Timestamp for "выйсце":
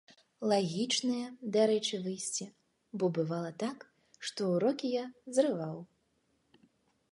2.05-2.47